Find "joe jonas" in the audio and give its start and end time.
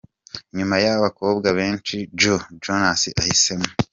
2.19-3.01